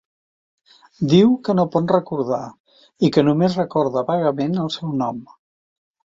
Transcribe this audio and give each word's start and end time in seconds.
Diu 1.09 1.33
que 1.47 1.53
no 1.57 1.65
pot 1.75 1.91
recordar 1.95 2.39
i 3.07 3.11
que 3.17 3.25
només 3.27 3.57
recorda 3.59 4.03
vagament 4.13 4.57
el 4.63 4.71
seu 4.77 4.95
nom. 5.03 5.21